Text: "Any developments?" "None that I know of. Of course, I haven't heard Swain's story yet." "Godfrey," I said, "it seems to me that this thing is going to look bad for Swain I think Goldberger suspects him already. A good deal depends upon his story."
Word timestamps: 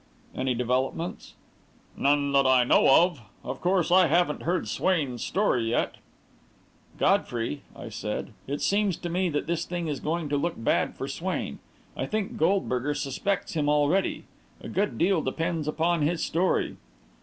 "Any 0.33 0.55
developments?" 0.55 1.35
"None 1.95 2.31
that 2.31 2.47
I 2.47 2.63
know 2.63 3.03
of. 3.05 3.21
Of 3.43 3.61
course, 3.61 3.91
I 3.91 4.07
haven't 4.07 4.41
heard 4.41 4.67
Swain's 4.67 5.23
story 5.23 5.69
yet." 5.69 5.97
"Godfrey," 6.97 7.61
I 7.75 7.89
said, 7.89 8.33
"it 8.47 8.61
seems 8.63 8.97
to 8.97 9.09
me 9.09 9.29
that 9.29 9.45
this 9.45 9.63
thing 9.63 9.87
is 9.87 9.99
going 9.99 10.27
to 10.29 10.37
look 10.37 10.55
bad 10.57 10.95
for 10.95 11.07
Swain 11.07 11.59
I 11.95 12.07
think 12.07 12.35
Goldberger 12.35 12.95
suspects 12.95 13.53
him 13.53 13.69
already. 13.69 14.23
A 14.59 14.69
good 14.69 14.97
deal 14.97 15.21
depends 15.21 15.67
upon 15.67 16.01
his 16.01 16.25
story." 16.25 16.77